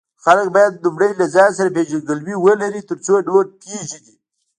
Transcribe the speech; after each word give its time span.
خلک 0.23 0.47
باید 0.55 0.81
لومړی 0.83 1.11
له 1.19 1.25
ځان 1.35 1.49
سره 1.57 1.73
پیژندګلوي 1.75 2.35
ولري، 2.39 2.81
ترڅو 2.89 3.13
نور 3.27 3.43
پیژني. 3.61 4.15